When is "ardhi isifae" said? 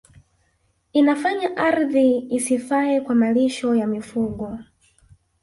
1.57-3.01